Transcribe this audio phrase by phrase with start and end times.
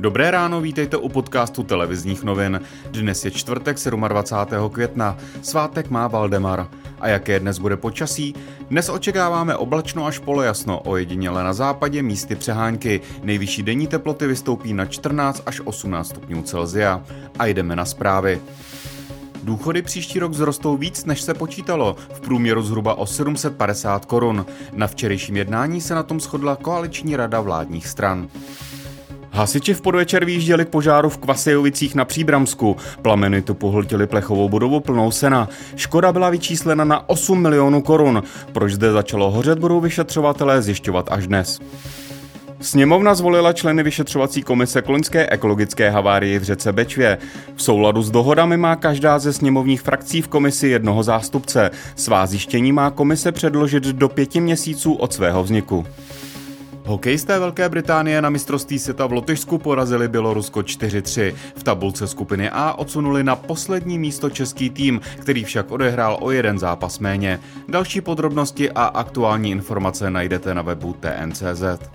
[0.00, 2.60] Dobré ráno, vítejte u podcastu televizních novin.
[2.90, 3.76] Dnes je čtvrtek
[4.08, 4.70] 27.
[4.70, 6.68] května, svátek má Valdemar.
[7.00, 8.34] A jaké dnes bude počasí?
[8.70, 13.00] Dnes očekáváme oblačno až polojasno, ojediněle na západě místy přehánky.
[13.22, 17.02] Nejvyšší denní teploty vystoupí na 14 až 18 stupňů Celzia.
[17.38, 18.40] A jdeme na zprávy.
[19.42, 24.46] Důchody příští rok vzrostou víc, než se počítalo, v průměru zhruba o 750 korun.
[24.72, 28.28] Na včerejším jednání se na tom shodla koaliční rada vládních stran.
[29.32, 32.76] Hasiči v podvečer výjížděli k požáru v Kvasejovicích na Příbramsku.
[33.02, 35.48] Plameny tu pohltily plechovou budovu plnou sena.
[35.76, 38.22] Škoda byla vyčíslena na 8 milionů korun.
[38.52, 41.60] Proč zde začalo hořet, budou vyšetřovatelé zjišťovat až dnes.
[42.60, 47.18] Sněmovna zvolila členy vyšetřovací komise Kloňské ekologické havárie v řece Bečvě.
[47.56, 51.70] V souladu s dohodami má každá ze sněmovních frakcí v komisi jednoho zástupce.
[51.96, 55.86] Svá zjištění má komise předložit do pěti měsíců od svého vzniku.
[56.90, 61.34] Hokejisté Velké Británie na mistrovství světa v Lotyšsku porazili Bělorusko 4-3.
[61.56, 66.58] V tabulce skupiny A odsunuli na poslední místo český tým, který však odehrál o jeden
[66.58, 67.40] zápas méně.
[67.68, 71.90] Další podrobnosti a aktuální informace najdete na webu TNCZ.